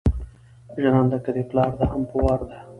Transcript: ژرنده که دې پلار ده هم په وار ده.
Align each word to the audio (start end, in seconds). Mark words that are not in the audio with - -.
ژرنده 0.81 1.17
که 1.23 1.31
دې 1.35 1.43
پلار 1.49 1.71
ده 1.79 1.85
هم 1.91 2.01
په 2.09 2.15
وار 2.23 2.39
ده. 2.49 2.57